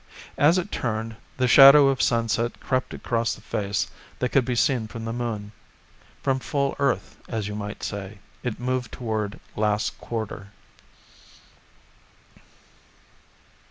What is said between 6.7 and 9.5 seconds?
Earth, as you might say, it moved toward